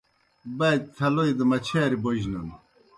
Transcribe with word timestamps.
باتیْ 0.57 0.87
تھلوئی 0.95 1.31
دہ 1.37 1.43
مچھاری 1.49 1.97
بوجنَن۔ 2.03 2.47